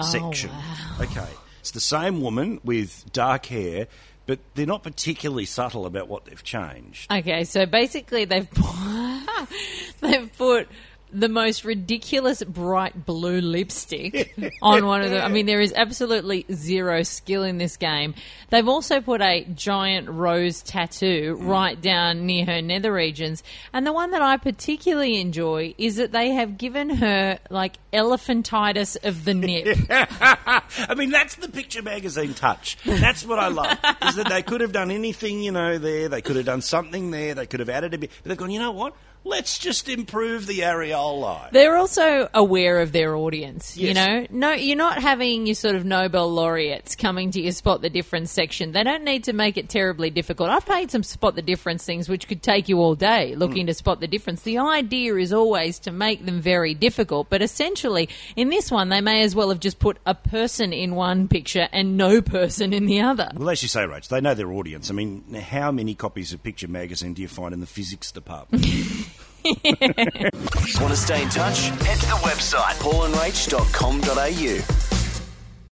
[0.00, 0.50] section.
[1.00, 1.26] Okay,
[1.60, 3.88] it's the same woman with dark hair.
[4.26, 7.10] But they're not particularly subtle about what they've changed.
[7.10, 8.76] Okay, so basically they've put,
[10.02, 10.68] they've put
[11.12, 15.24] the most ridiculous bright blue lipstick on one of them.
[15.24, 18.14] I mean, there is absolutely zero skill in this game.
[18.50, 21.48] They've also put a giant rose tattoo mm.
[21.48, 23.42] right down near her nether regions.
[23.72, 29.04] And the one that I particularly enjoy is that they have given her like elephantitis
[29.04, 29.78] of the nip.
[29.90, 32.76] I mean, that's the picture magazine touch.
[32.84, 33.78] That's what I love.
[34.06, 36.08] is that they could have done anything, you know, there.
[36.08, 37.34] They could have done something there.
[37.34, 38.10] They could have added a bit.
[38.22, 38.94] But they've gone, you know what?
[39.28, 41.50] Let's just improve the areola.
[41.50, 43.76] They're also aware of their audience.
[43.76, 47.82] You know, no, you're not having your sort of Nobel laureates coming to your spot
[47.82, 48.72] the difference section.
[48.72, 50.48] They don't need to make it terribly difficult.
[50.48, 53.68] I've paid some spot the difference things which could take you all day looking mm.
[53.68, 54.42] to spot the difference.
[54.42, 59.02] The idea is always to make them very difficult, but essentially in this one they
[59.02, 62.86] may as well have just put a person in one picture and no person in
[62.86, 63.28] the other.
[63.34, 64.88] Well, as you say, Rach, they know their audience.
[64.90, 68.66] I mean, how many copies of Picture Magazine do you find in the physics department?
[69.44, 71.68] Want to stay in touch?
[71.68, 74.74] Head to the website paulandrach.com.au.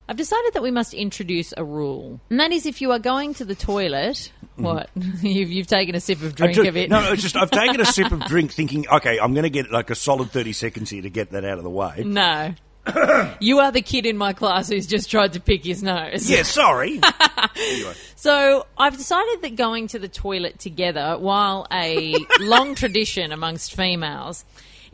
[0.09, 3.33] I've decided that we must introduce a rule, and that is if you are going
[3.35, 6.67] to the toilet, what you've, you've taken a sip of drink Mm-hmm.
[6.67, 6.89] Of it.
[6.89, 9.49] No, no, it's just I've taken a sip of drink, thinking, okay, I'm going to
[9.49, 12.03] get like a solid thirty seconds here to get that out of the way.
[12.05, 12.53] No.
[13.39, 16.29] you are the kid in my class who's just tried to pick his nose.
[16.29, 16.99] Yeah, sorry.
[17.55, 23.75] anyway, So I've decided that going to the toilet together, while a long tradition amongst
[23.75, 24.43] females,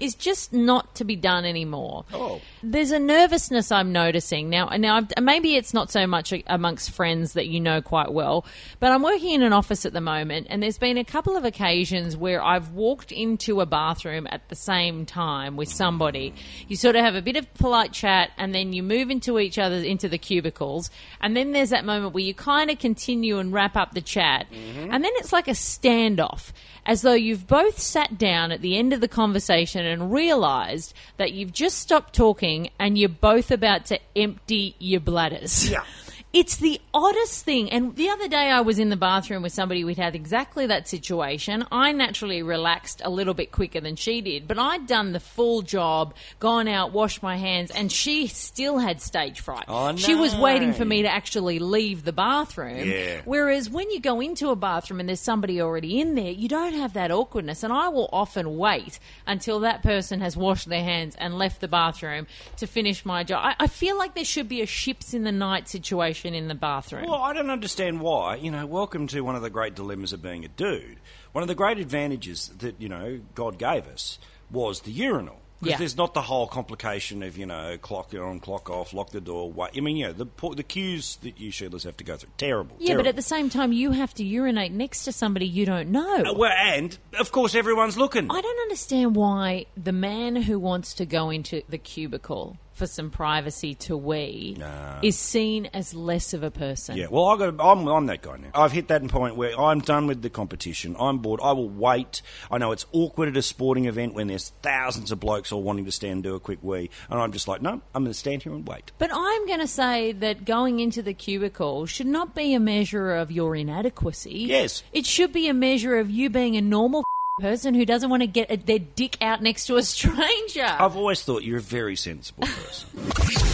[0.02, 2.06] is just not to be done anymore.
[2.14, 2.42] Oh.
[2.64, 4.70] There's a nervousness I'm noticing now.
[4.70, 8.46] Now, I've, maybe it's not so much amongst friends that you know quite well,
[8.80, 11.46] but I'm working in an office at the moment, and there's been a couple of
[11.46, 16.34] occasions where I've walked into a bathroom at the same time with somebody.
[16.68, 19.58] You sort of have a bit of polite chat, and then you move into each
[19.58, 20.90] other into the cubicles,
[21.22, 24.48] and then there's that moment where you kind of continue and wrap up the chat,
[24.52, 24.92] mm-hmm.
[24.92, 26.52] and then it's like a standoff
[26.86, 31.34] as though you've both sat down at the end of the conversation and realized that
[31.34, 35.70] you've just stopped talking and you're both about to empty your bladders.
[35.70, 35.84] Yeah.
[36.32, 37.72] It's the oddest thing.
[37.72, 40.88] And the other day I was in the bathroom with somebody we'd had exactly that
[40.88, 41.66] situation.
[41.72, 45.64] I naturally relaxed a little bit quicker than she did, but I'd done the full
[45.64, 49.66] job, gone out, washed my hands, and she still had stage fright.
[49.68, 52.88] Oh, She was waiting for me to actually leave the bathroom.
[52.88, 53.22] Yeah.
[53.26, 56.74] Whereas when you go into a bathroom and there's somebody already in there, you don't
[56.74, 57.64] have that awkwardness.
[57.64, 61.68] And I will often wait until that person has washed their hands and left the
[61.68, 63.42] bathroom to finish my job.
[63.44, 66.56] I, I feel like there should be a ships in the night situation in the
[66.56, 67.06] bathroom.
[67.06, 68.36] Well, I don't understand why.
[68.36, 70.98] You know, welcome to one of the great dilemmas of being a dude.
[71.32, 74.20] One of the great advantages that, you know, God gave us
[74.52, 75.38] was the urinal.
[75.60, 75.78] Because Yeah.
[75.80, 79.52] there's not the whole complication of, you know, clock on, clock off, lock the door,
[79.52, 79.72] wait.
[79.76, 82.30] I mean, you know, the, the queues that you Sheilas have to go through.
[82.38, 82.78] Terrible.
[82.80, 83.04] yeah, terrible.
[83.04, 86.24] but at the same time, you have to urinate next to somebody you don't know.
[86.26, 88.32] Uh, Well, and, of course, everyone's looking.
[88.32, 93.12] I don't understand why the man who wants to go into the cubicle for some
[93.12, 94.58] privacy to wee
[95.04, 96.98] is seen as less of a person.
[96.98, 97.56] Yeah, well, I got.
[97.60, 98.50] I'm, I'm that guy now.
[98.56, 100.96] I've hit that point where I'm done with the competition.
[100.98, 101.42] I'm bored.
[101.44, 102.22] I will wait.
[102.50, 105.86] I know it's awkward at a sporting event when there's thousands of blokes all wanting
[105.86, 108.14] to stand and do a quick wee, and I'm just like, no, I'm going to
[108.14, 108.92] stand here and wait.
[108.98, 113.12] But I'm going to say that going into the cubicle should not be a measure
[113.12, 114.46] of your inadequacy.
[114.48, 114.84] Yes.
[114.94, 117.04] It should be a measure of you being a normal
[117.40, 120.64] person who doesn't want to get a, their dick out next to a stranger.
[120.66, 122.90] I've always thought you're a very sensible person.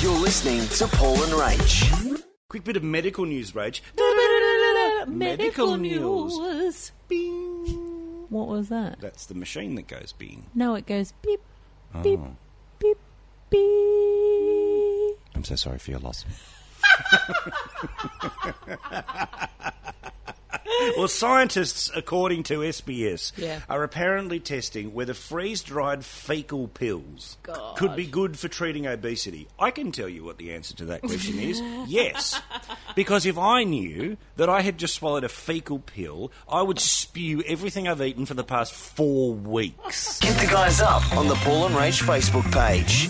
[0.01, 2.21] You're listening to Paul and Rach.
[2.49, 3.81] quick bit of medical news, Rach.
[5.07, 6.37] Medical medical news.
[6.37, 6.91] news.
[7.07, 8.25] Bing.
[8.29, 8.99] What was that?
[8.99, 10.45] That's the machine that goes bing.
[10.53, 11.39] No, it goes beep,
[11.93, 12.01] oh.
[12.03, 12.35] beep, Oh,
[12.79, 12.97] beep,
[13.49, 15.19] beep.
[15.35, 16.25] I'm so sorry for your loss.
[20.97, 23.61] well, scientists, according to SBS, Yeah.
[23.69, 27.77] are apparently testing whether freeze-dried fecal pills God.
[27.77, 29.47] could be good for treating obesity.
[29.59, 32.39] I can tell you what the answer to that question is: yes,
[32.95, 37.43] because if I knew that I had just swallowed a fecal pill, I would spew
[37.47, 40.19] everything I've eaten for the past four weeks.
[40.19, 43.09] Hit the guys up on the Paul and Rach Facebook page.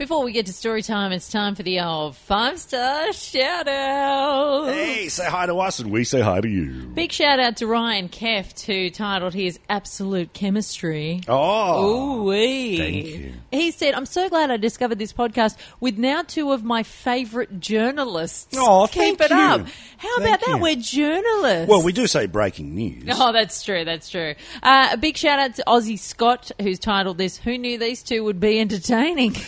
[0.00, 4.68] Before we get to story time, it's time for the old five star shout out.
[4.72, 6.86] Hey, say hi to us, and we say hi to you.
[6.86, 11.20] Big shout out to Ryan Keft, who titled his Absolute Chemistry.
[11.28, 12.78] Oh, Ooh, wee.
[12.78, 13.32] thank you.
[13.50, 17.60] He said, I'm so glad I discovered this podcast with now two of my favourite
[17.60, 18.56] journalists.
[18.58, 19.36] Oh, Keep it you.
[19.36, 19.66] up.
[19.98, 20.48] How Thank about that?
[20.48, 20.62] you.
[20.62, 21.68] We're journalists.
[21.68, 23.04] Well, we do say breaking news.
[23.12, 23.84] Oh, that's true.
[23.84, 24.34] That's true.
[24.62, 28.24] Uh, a big shout out to Aussie Scott, who's titled this "Who knew these two
[28.24, 29.36] would be entertaining?"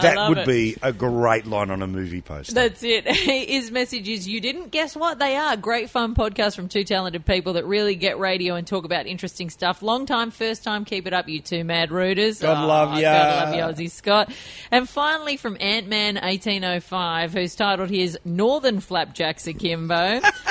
[0.00, 0.46] that would it.
[0.46, 2.54] be a great line on a movie poster.
[2.54, 3.06] That's it.
[3.08, 5.56] His message is you didn't guess what they are.
[5.56, 9.50] Great fun podcast from two talented people that really get radio and talk about interesting
[9.50, 9.82] stuff.
[9.82, 12.40] Long time, first time, keep it up, you two mad rooters.
[12.40, 13.12] God love ya.
[13.12, 14.32] God love you, Ozzy Scott.
[14.70, 20.20] And finally from Ant Man 1805, who's titled his Northern Flapjacks Akimbo.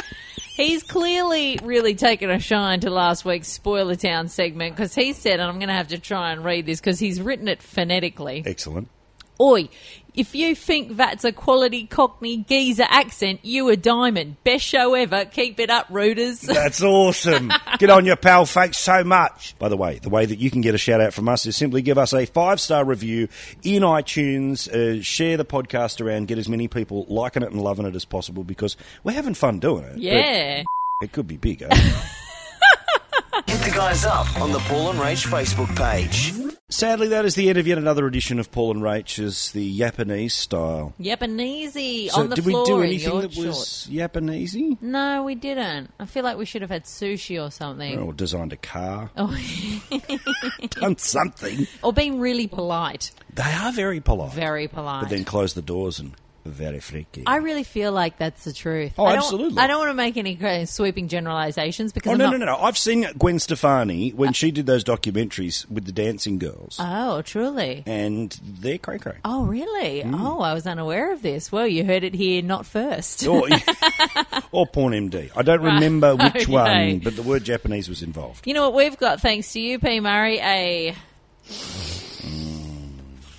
[0.60, 5.40] He's clearly really taken a shine to last week's Spoiler Town segment because he said,
[5.40, 8.44] and I'm going to have to try and read this because he's written it phonetically.
[8.46, 8.90] Excellent.
[9.40, 9.70] Oi,
[10.20, 14.36] if you think that's a quality Cockney geezer accent, you a diamond.
[14.44, 15.24] Best show ever.
[15.24, 16.42] Keep it up, rooters.
[16.60, 17.50] That's awesome.
[17.78, 18.46] Get on your pal.
[18.46, 19.58] Thanks so much.
[19.60, 21.56] By the way, the way that you can get a shout out from us is
[21.56, 23.30] simply give us a five star review
[23.64, 27.86] in iTunes, uh, share the podcast around, get as many people liking it and loving
[27.86, 29.94] it as possible because we're having fun doing it.
[29.94, 30.64] but yeah.
[31.02, 31.70] It could be bigger.
[33.48, 36.34] Hit the guys up on the Paul and Rach Facebook page.
[36.72, 40.36] Sadly, that is the end of yet another edition of Paul and Rach's the Japanese
[40.36, 40.94] style.
[41.00, 43.88] Japanesey So, on the did we do anything that was shorts.
[43.88, 44.80] Japanesey?
[44.82, 45.92] No, we didn't.
[46.00, 47.98] I feel like we should have had sushi or something.
[47.98, 49.10] Or designed a car?
[49.18, 49.36] Oh.
[50.70, 51.68] Done something.
[51.82, 53.12] Or being really polite.
[53.34, 54.34] They are very polite.
[54.34, 55.02] Very polite.
[55.04, 56.14] But then close the doors and
[56.50, 57.24] very freaky.
[57.26, 58.94] I really feel like that's the truth.
[58.98, 59.58] Oh, I don't, absolutely.
[59.60, 62.38] I don't want to make any kind of sweeping generalizations because Oh no, not, no,
[62.38, 62.58] no, no!
[62.58, 67.84] I've seen Gwen Stefani when she did those documentaries with the dancing girls, Oh, truly.
[67.86, 69.18] and they're cray cray.
[69.24, 70.04] Oh, really?
[70.04, 70.20] Mm.
[70.20, 71.52] Oh, I was unaware of this.
[71.52, 73.26] Well, you heard it here, not first.
[73.28, 73.48] Or,
[74.52, 75.30] or Porn MD.
[75.36, 76.92] I don't remember which Okay.
[76.94, 78.48] one, but the word Japanese was involved.
[78.48, 80.00] You know what we've got, thanks to you, P.
[80.00, 80.96] Murray, a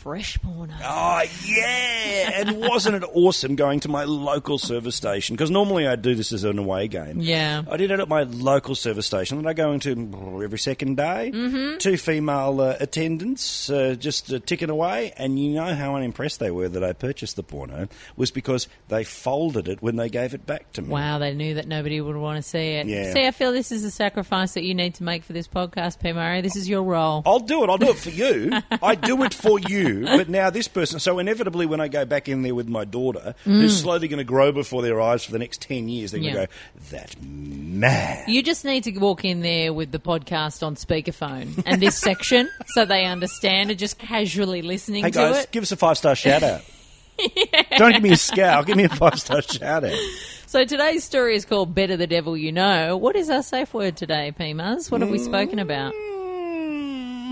[0.00, 0.72] fresh porno.
[0.82, 2.40] Oh yeah!
[2.40, 5.36] And wasn't it awesome going to my local service station?
[5.36, 7.20] Because normally I do this as an away game.
[7.20, 7.62] Yeah.
[7.70, 11.30] I did it at my local service station that I go into every second day.
[11.34, 11.76] Mm-hmm.
[11.78, 16.50] Two female uh, attendants uh, just uh, ticking away, and you know how unimpressed they
[16.50, 17.86] were that I purchased the porno
[18.16, 20.88] was because they folded it when they gave it back to me.
[20.88, 22.86] Wow, they knew that nobody would want to see it.
[22.86, 23.12] Yeah.
[23.12, 26.00] See, I feel this is a sacrifice that you need to make for this podcast,
[26.00, 26.12] P.
[26.14, 26.40] Murray.
[26.40, 27.22] This is your role.
[27.26, 27.68] I'll do it.
[27.68, 28.50] I'll do it for you.
[28.82, 29.89] I do it for you.
[30.04, 31.00] But now this person.
[31.00, 34.24] So inevitably, when I go back in there with my daughter, who's slowly going to
[34.24, 36.36] grow before their eyes for the next ten years, they're going Mm.
[36.36, 36.46] Yeah.
[36.46, 40.76] to go, "That man." You just need to walk in there with the podcast on
[40.76, 45.50] speakerphone and this section so they understand and just casually listening Hey to it.
[45.50, 46.62] give us a five star shout out.
[47.76, 48.64] Don't give me a scowl.
[48.64, 49.98] Give me a five star shout out.
[50.46, 52.96] So today's story is called Better the Devil You Know.
[52.96, 54.90] What is our safe word today, Pimas?
[54.90, 55.92] What have we spoken about?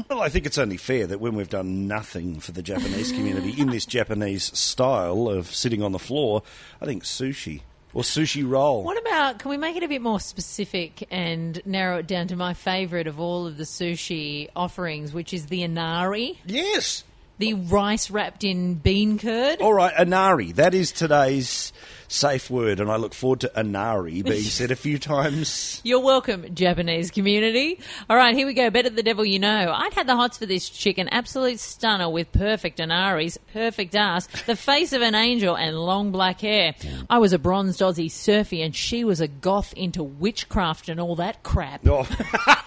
[0.08, 3.60] Well, I think it's only fair that when we've done nothing for the Japanese community
[3.60, 6.42] in this Japanese style of sitting on the floor,
[6.80, 7.60] I think sushi
[7.92, 8.84] or sushi roll.
[8.84, 12.36] What about, can we make it a bit more specific and narrow it down to
[12.36, 17.04] my favourite of all of the sushi offerings, which is the inari, Yes.
[17.38, 19.60] the rice wrapped in bean curd?
[19.60, 20.52] All right, Inari.
[20.52, 21.72] That is today's
[22.08, 25.80] safe word, and I look forward to Inari being said a few times.
[25.84, 27.78] You're welcome, Japanese community.
[28.10, 28.70] All right, here we go.
[28.70, 29.72] Better the devil you know.
[29.72, 34.26] I'd had the hots for this chick, an absolute stunner with perfect anaris, perfect ass,
[34.46, 36.74] the face of an angel, and long black hair.
[37.08, 41.16] I was a bronzed Aussie surfy, and she was a goth into witchcraft and all
[41.16, 41.86] that crap.
[41.86, 42.04] Oh.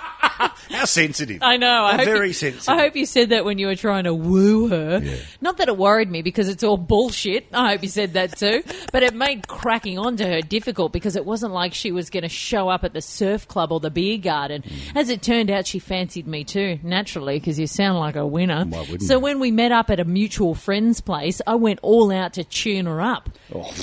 [0.70, 1.40] How sensitive.
[1.42, 1.84] I know.
[1.86, 2.70] I Very you, sensitive.
[2.70, 5.02] I hope you said that when you were trying to woo her.
[5.40, 7.48] Not that it worried me because it's all bullshit.
[7.54, 8.64] I hope you said that too.
[8.92, 12.30] But it made cracking onto her difficult because it wasn't like she was going to
[12.30, 14.64] show up at the surf club or the beer garden.
[14.96, 18.66] As it turned out, she fancied me too, naturally, because you sound like a winner.
[18.66, 19.20] Why wouldn't so you?
[19.20, 22.86] when we met up at a mutual friend's place, I went all out to tune
[22.86, 23.30] her up.
[23.54, 23.74] Oh.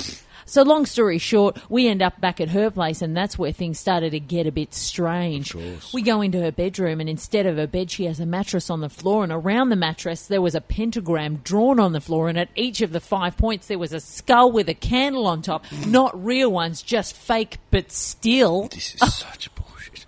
[0.48, 3.78] So, long story short, we end up back at her place, and that's where things
[3.78, 5.54] started to get a bit strange.
[5.92, 8.80] We go into her bedroom, and instead of her bed, she has a mattress on
[8.80, 12.38] the floor, and around the mattress, there was a pentagram drawn on the floor, and
[12.38, 15.66] at each of the five points, there was a skull with a candle on top.
[15.66, 15.92] Hmm.
[15.92, 18.68] Not real ones, just fake, but still.
[18.68, 20.06] This is such bullshit.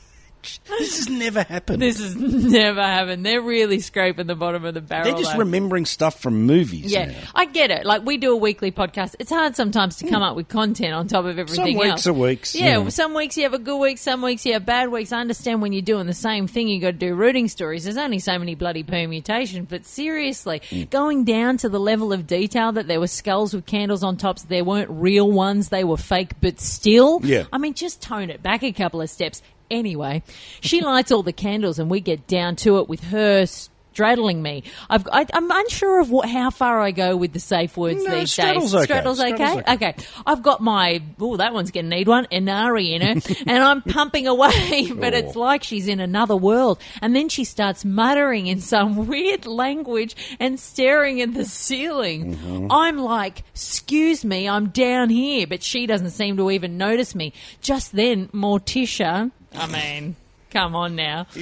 [0.42, 1.82] this has never happened.
[1.82, 3.24] This has never happened.
[3.26, 5.04] They're really scraping the bottom of the barrel.
[5.04, 5.38] They're just though.
[5.40, 6.90] remembering stuff from movies.
[6.92, 7.14] Yeah, now.
[7.34, 7.84] I get it.
[7.84, 9.16] Like we do a weekly podcast.
[9.18, 12.06] It's hard sometimes to come up with content on top of everything Some weeks else.
[12.06, 12.88] are weeks, Yeah, yeah.
[12.88, 15.12] some weeks you have a good week, some weeks you have bad weeks.
[15.12, 17.84] I understand when you're doing the same thing, you got to do rooting stories.
[17.84, 19.66] There's only so many bloody permutations.
[19.68, 20.90] But seriously, Mm.
[20.90, 24.42] going down to the level of detail that there were skulls with candles on tops,
[24.42, 25.68] there weren't real ones.
[25.68, 27.20] They were fake, but still.
[27.22, 27.44] Yeah.
[27.52, 29.42] I mean, just tone it back a couple of steps.
[29.70, 30.22] Anyway,
[30.60, 33.46] she lights all the candles and we get down to it with her
[33.92, 34.62] straddling me.
[34.88, 38.20] I've, I, I'm unsure of what, how far I go with the safe words No,
[38.20, 38.74] these straddle's days.
[38.74, 38.84] okay.
[38.84, 39.34] Straddle's okay?
[39.34, 39.74] Straddle's okay.
[39.74, 39.94] Okay.
[40.26, 43.82] I've got my, oh, that one's going to need one, Inari in her, and I'm
[43.82, 46.80] pumping away, but it's like she's in another world.
[47.02, 52.36] And then she starts muttering in some weird language and staring at the ceiling.
[52.36, 52.66] Mm-hmm.
[52.70, 57.32] I'm like, excuse me, I'm down here, but she doesn't seem to even notice me.
[57.60, 60.16] Just then, Morticia, I mean,
[60.50, 61.26] come on now.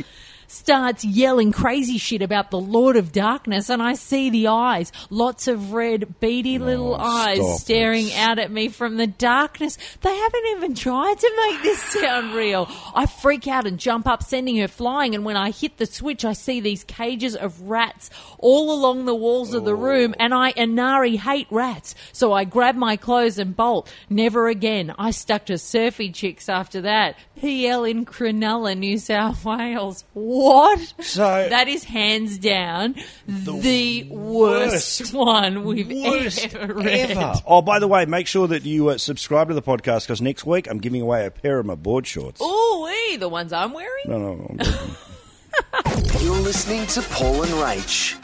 [0.50, 4.90] Starts yelling crazy shit about the Lord of Darkness, and I see the eyes.
[5.10, 7.60] Lots of red, beady little eyes stop it.
[7.60, 9.76] staring out at me from the darkness.
[10.00, 12.66] They haven't even tried to make this sound real.
[12.94, 15.14] I freak out and jump up, sending her flying.
[15.14, 19.14] And when I hit the switch, I see these cages of rats all along the
[19.14, 19.74] walls of the oh.
[19.74, 20.14] room.
[20.18, 21.94] And I, Inari, hate rats.
[22.12, 23.92] So I grab my clothes and bolt.
[24.08, 24.94] Never again.
[24.98, 27.16] I stuck to surfy chicks after that.
[27.38, 30.04] PL in Cronulla, New South Wales.
[30.14, 30.94] What?
[31.00, 32.94] So- that is hands down
[33.26, 37.10] the, worst, one we've Worst ever read.
[37.12, 37.34] ever.
[37.46, 40.44] Oh, by the way, make sure that you uh, subscribe to the podcast because next
[40.44, 42.40] week I'm giving away a pair of my board shorts.
[42.40, 44.04] Ooh, wee, the ones I'm wearing?
[44.06, 44.46] No, no, no.
[44.58, 46.04] I'm.
[46.20, 48.16] You're listening to Paul and Rach.